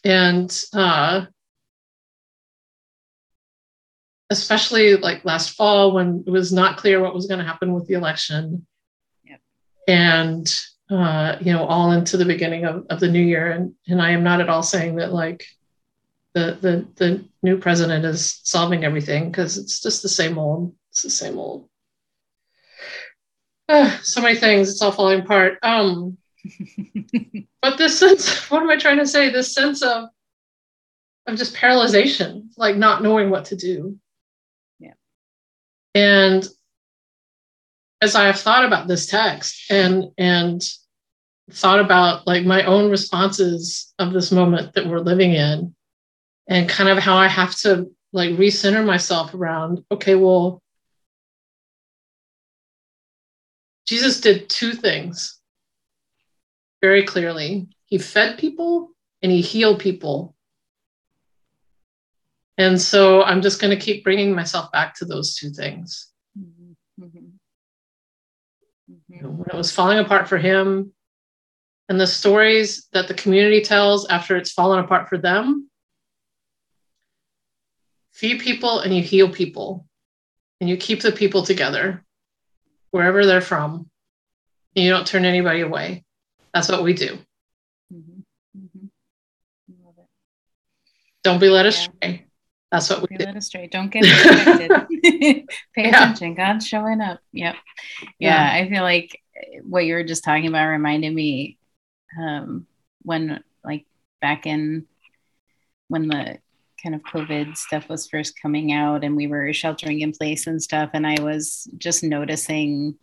[0.04, 1.26] and uh
[4.30, 7.86] especially like last fall when it was not clear what was going to happen with
[7.86, 8.66] the election.
[9.24, 9.40] Yep.
[9.88, 10.60] And
[10.90, 13.50] uh, you know, all into the beginning of, of the new year.
[13.50, 15.44] And and I am not at all saying that like
[16.34, 20.74] the the the new president is solving everything because it's just the same old.
[20.90, 21.68] It's the same old.
[23.68, 24.70] Uh, so many things.
[24.70, 25.58] It's all falling apart.
[25.62, 26.18] Um,
[27.62, 29.30] but this sense, what am I trying to say?
[29.30, 30.08] This sense of
[31.26, 33.98] of just paralyzation, like not knowing what to do.
[35.96, 36.46] And
[38.02, 40.62] as I have thought about this text and and
[41.50, 45.74] thought about like my own responses of this moment that we're living in
[46.48, 50.62] and kind of how I have to like recenter myself around okay well
[53.86, 55.40] Jesus did two things
[56.82, 57.68] very clearly.
[57.86, 58.90] He fed people
[59.22, 60.35] and he healed people
[62.58, 66.08] and so I'm just going to keep bringing myself back to those two things.
[66.38, 67.04] Mm-hmm.
[67.04, 67.26] Mm-hmm.
[69.26, 70.92] When it was falling apart for him,
[71.88, 75.70] and the stories that the community tells after it's fallen apart for them,
[78.12, 79.86] feed people and you heal people,
[80.60, 82.04] and you keep the people together
[82.90, 83.90] wherever they're from,
[84.74, 86.04] and you don't turn anybody away.
[86.54, 87.18] That's what we do.
[87.92, 88.20] Mm-hmm.
[88.58, 88.86] mm-hmm.
[91.22, 92.25] Don't be led astray.
[92.76, 93.66] That's what we Led astray.
[93.66, 94.70] Don't get distracted.
[95.02, 95.44] Pay
[95.76, 95.88] yeah.
[95.88, 96.34] attention.
[96.34, 97.20] God's showing up.
[97.32, 97.54] Yep.
[98.18, 99.20] Yeah, yeah, I feel like
[99.62, 101.58] what you were just talking about reminded me
[102.20, 102.66] um,
[103.02, 103.86] when, like,
[104.20, 104.86] back in
[105.88, 106.38] when the
[106.82, 110.62] kind of COVID stuff was first coming out and we were sheltering in place and
[110.62, 110.90] stuff.
[110.92, 112.96] And I was just noticing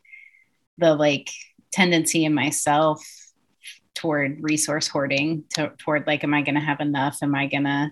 [0.77, 1.29] the like
[1.71, 3.03] tendency in myself
[3.95, 7.19] toward resource hoarding, to, toward like, am I going to have enough?
[7.21, 7.91] Am I going to,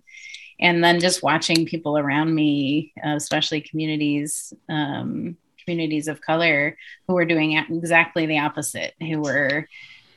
[0.61, 7.15] and then just watching people around me, uh, especially communities, um, communities of color, who
[7.15, 9.67] were doing exactly the opposite, who were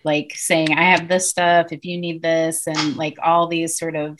[0.04, 1.72] like saying, "I have this stuff.
[1.72, 4.18] If you need this," and like all these sort of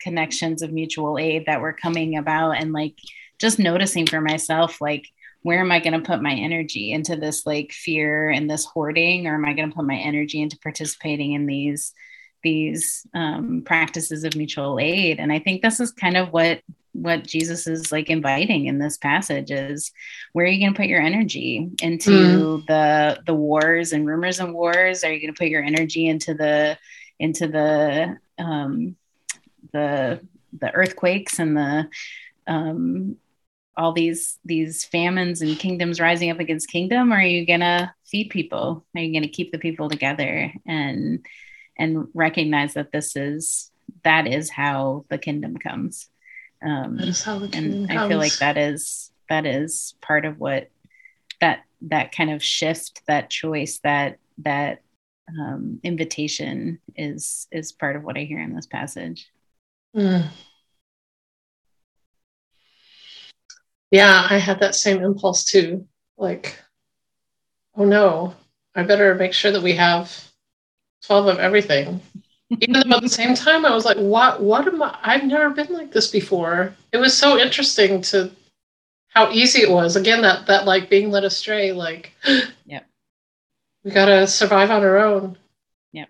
[0.00, 2.94] connections of mutual aid that were coming about, and like
[3.38, 5.06] just noticing for myself, like
[5.42, 9.26] where am I going to put my energy into this like fear and this hoarding,
[9.26, 11.94] or am I going to put my energy into participating in these
[12.42, 15.18] these um, practices of mutual aid.
[15.18, 16.60] And i think this is kind of what
[16.92, 19.92] what jesus is like inviting in this passage is
[20.32, 22.66] where are you going to put your energy into mm.
[22.66, 25.04] the the wars and rumors and wars?
[25.04, 26.78] Are you going to put your energy into the
[27.18, 28.96] into the um
[29.72, 30.20] the
[30.58, 31.88] the earthquakes and the
[32.46, 33.16] um
[33.76, 37.12] all these these famines and kingdoms rising up against kingdom?
[37.12, 38.84] Or are you going to feed people?
[38.94, 40.52] Are you going to keep the people together?
[40.66, 41.24] And
[41.78, 43.70] and recognize that this is
[44.04, 46.08] that is how the kingdom comes.
[46.64, 48.00] Um, that is how the kingdom and comes.
[48.00, 50.70] I feel like that is that is part of what
[51.40, 54.82] that that kind of shift, that choice, that that
[55.28, 59.28] um, invitation is is part of what I hear in this passage.
[59.96, 60.28] Mm.
[63.90, 65.86] Yeah, I had that same impulse too.
[66.16, 66.58] Like,
[67.76, 68.34] oh no,
[68.74, 70.28] I better make sure that we have
[71.06, 72.00] 12 of everything
[72.50, 75.50] even though at the same time I was like, what what am I I've never
[75.50, 76.74] been like this before.
[76.92, 78.30] It was so interesting to
[79.08, 79.96] how easy it was.
[79.96, 82.12] Again, that that like being led astray, like
[82.66, 82.86] Yep.
[83.84, 85.36] we gotta survive on our own.
[85.92, 86.08] Yep.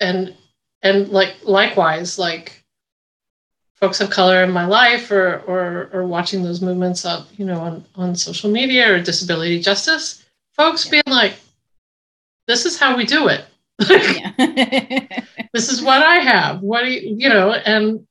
[0.00, 0.34] And
[0.82, 2.64] and like likewise, like
[3.74, 7.60] folks of color in my life or or or watching those movements up, you know,
[7.60, 11.34] on, on social media or disability justice, folks being like,
[12.46, 13.44] this is how we do it.
[15.52, 16.60] this is what I have.
[16.60, 18.06] What do you, you know, and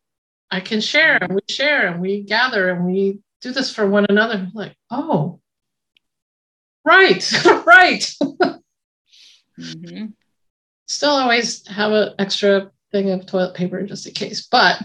[0.50, 4.06] I can share and we share and we gather and we do this for one
[4.10, 4.48] another.
[4.54, 5.40] Like, oh,
[6.86, 7.24] right,
[7.66, 8.14] right.
[9.58, 10.06] hmm
[10.88, 14.48] Still always have an extra thing of toilet paper just in case.
[14.52, 14.82] But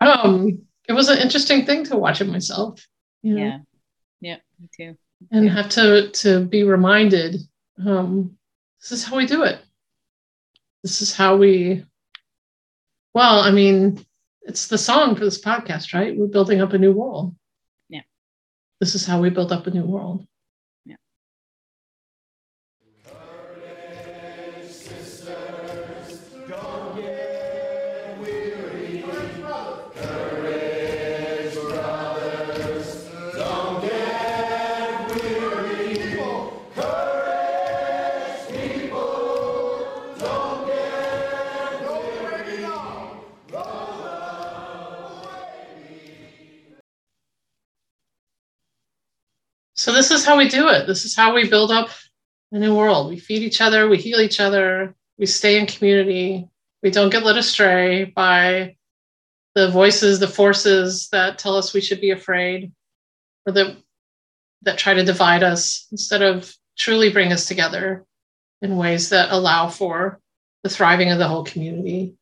[0.00, 2.86] um, it was an interesting thing to watch it myself.
[3.22, 3.58] You know, Yeah.
[4.20, 4.42] Yep.
[4.60, 4.96] Me too.
[5.32, 7.36] And have to to be reminded,
[7.84, 8.36] um,
[8.84, 9.58] this is how we do it.
[10.82, 11.84] This is how we
[13.14, 14.04] well, I mean,
[14.42, 16.14] it's the song for this podcast, right?
[16.14, 17.34] We're building up a new world.
[17.88, 18.02] Yeah.
[18.80, 20.26] This is how we build up a new world.
[49.84, 50.86] So this is how we do it.
[50.86, 51.90] This is how we build up
[52.52, 53.10] a new world.
[53.10, 56.48] We feed each other, we heal each other, we stay in community.
[56.82, 58.76] We don't get led astray by
[59.54, 62.72] the voices, the forces that tell us we should be afraid
[63.44, 63.76] or that
[64.62, 68.06] that try to divide us instead of truly bring us together
[68.62, 70.18] in ways that allow for
[70.62, 72.14] the thriving of the whole community.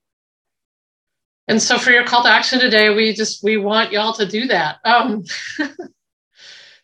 [1.47, 4.49] And so for your call to action today, we just we want y'all to do
[4.49, 4.79] that.
[4.85, 5.23] Um,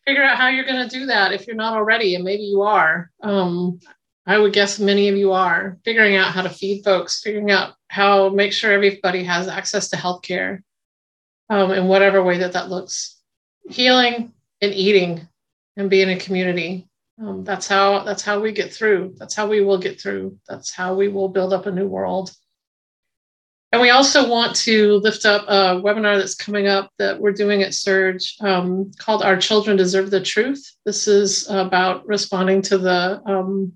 [0.09, 2.63] figure out how you're going to do that if you're not already, and maybe you
[2.63, 3.11] are.
[3.23, 3.79] Um,
[4.27, 7.75] I would guess many of you are figuring out how to feed folks, figuring out
[7.89, 10.63] how make sure everybody has access to healthcare
[11.51, 13.21] um, in whatever way that that looks.
[13.69, 14.33] Healing
[14.63, 15.29] and eating
[15.77, 16.89] and being a community.
[17.21, 19.15] Um, that's how that's how we get through.
[19.19, 20.39] That's how we will get through.
[20.49, 22.31] That's how we will build up a new world.
[23.71, 27.63] And we also want to lift up a webinar that's coming up that we're doing
[27.63, 30.75] at SURJ um, called Our Children Deserve the Truth.
[30.87, 33.73] This is about responding to the um,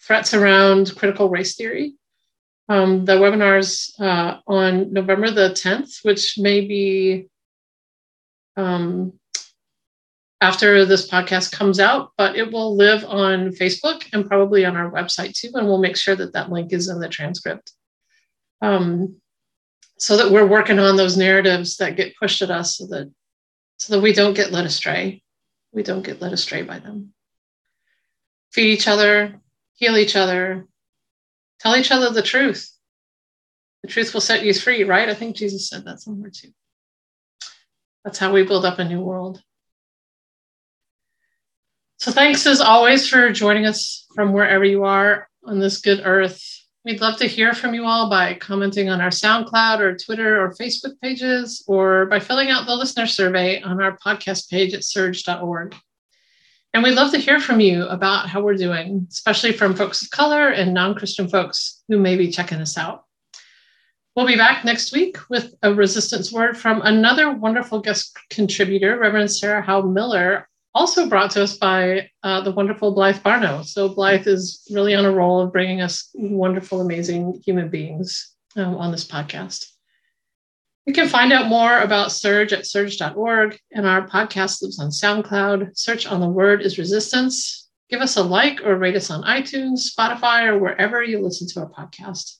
[0.00, 1.94] threats around critical race theory.
[2.68, 7.28] Um, the webinar is uh, on November the 10th, which may be
[8.56, 9.12] um,
[10.40, 14.90] after this podcast comes out, but it will live on Facebook and probably on our
[14.90, 15.52] website too.
[15.54, 17.72] And we'll make sure that that link is in the transcript
[18.62, 19.16] um,
[19.98, 23.12] so that we're working on those narratives that get pushed at us so that
[23.76, 25.22] so that we don't get led astray.
[25.72, 27.12] We don't get led astray by them.
[28.52, 29.40] Feed each other
[29.74, 30.66] heal each other
[31.58, 32.70] tell each other the truth.
[33.82, 35.08] The truth will set you free right?
[35.08, 36.50] I think jesus said that somewhere too.
[38.04, 39.42] That's how we build up a new world.
[41.96, 46.61] So thanks as always for joining us from wherever you are on this good earth
[46.84, 50.50] We'd love to hear from you all by commenting on our SoundCloud or Twitter or
[50.50, 55.76] Facebook pages, or by filling out the listener survey on our podcast page at surj.org.
[56.74, 60.10] And we'd love to hear from you about how we're doing, especially from folks of
[60.10, 63.04] color and non Christian folks who may be checking us out.
[64.16, 69.30] We'll be back next week with a resistance word from another wonderful guest contributor, Reverend
[69.30, 73.64] Sarah Howe Miller, also brought to us by uh, the wonderful Blythe Barno.
[73.64, 78.76] So Blythe is really on a roll of bringing us wonderful, amazing human beings um,
[78.76, 79.66] on this podcast.
[80.86, 85.78] You can find out more about SURJ at surj.org, and our podcast lives on SoundCloud.
[85.78, 87.70] Search on the word is resistance.
[87.88, 91.60] Give us a like or rate us on iTunes, Spotify, or wherever you listen to
[91.60, 92.38] our podcast.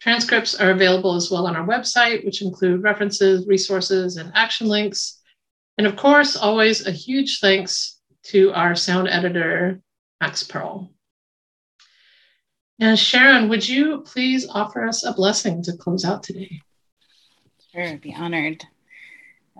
[0.00, 5.21] Transcripts are available as well on our website, which include references, resources, and action links.
[5.78, 9.80] And of course, always a huge thanks to our sound editor,
[10.20, 10.90] Max Pearl.
[12.78, 16.60] And Sharon, would you please offer us a blessing to close out today?
[17.72, 18.64] Sure, be honored.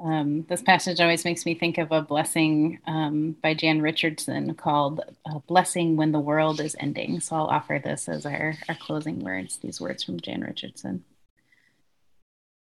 [0.02, 5.00] Um, this passage always makes me think of a blessing um, by Jan Richardson called
[5.26, 7.20] uh, Blessing When the World is Ending.
[7.20, 11.04] So I'll offer this as our, our closing words, these words from Jan Richardson.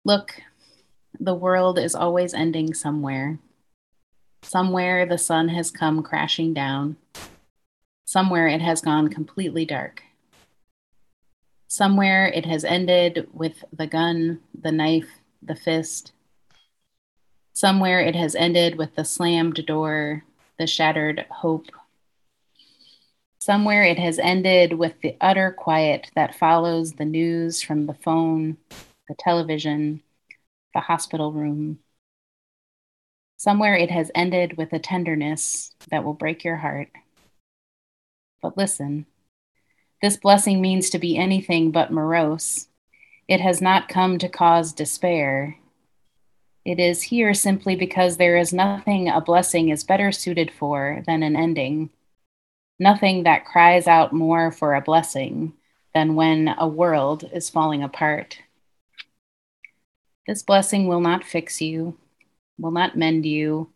[0.04, 0.40] Look,
[1.20, 3.38] the world is always ending somewhere.
[4.42, 6.96] Somewhere the sun has come crashing down.
[8.04, 10.02] Somewhere it has gone completely dark.
[11.66, 15.08] Somewhere it has ended with the gun, the knife,
[15.42, 16.12] the fist.
[17.52, 20.24] Somewhere it has ended with the slammed door,
[20.58, 21.66] the shattered hope.
[23.38, 28.56] Somewhere it has ended with the utter quiet that follows the news from the phone,
[29.08, 30.00] the television,
[30.74, 31.78] the hospital room.
[33.36, 36.88] Somewhere it has ended with a tenderness that will break your heart.
[38.42, 39.06] But listen,
[40.02, 42.68] this blessing means to be anything but morose.
[43.26, 45.56] It has not come to cause despair.
[46.64, 51.22] It is here simply because there is nothing a blessing is better suited for than
[51.22, 51.90] an ending.
[52.78, 55.52] Nothing that cries out more for a blessing
[55.94, 58.38] than when a world is falling apart.
[60.26, 61.98] This blessing will not fix you,
[62.58, 63.70] will not mend you,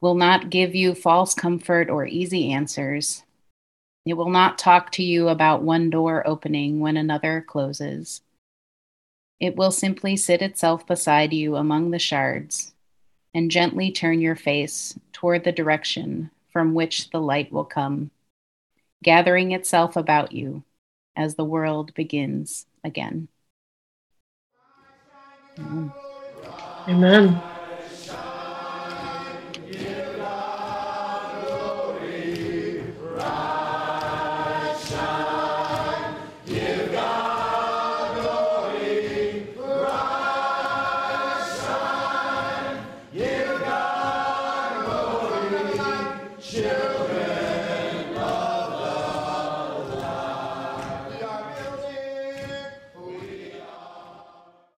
[0.00, 3.24] will not give you false comfort or easy answers.
[4.04, 8.22] It will not talk to you about one door opening when another closes.
[9.40, 12.72] It will simply sit itself beside you among the shards
[13.34, 18.10] and gently turn your face toward the direction from which the light will come,
[19.02, 20.64] gathering itself about you
[21.16, 23.28] as the world begins again.
[26.88, 27.42] Amen.